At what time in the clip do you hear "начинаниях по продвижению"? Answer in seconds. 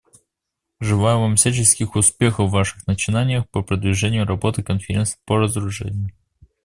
2.87-4.25